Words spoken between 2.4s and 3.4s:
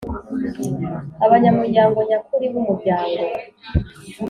b umuryango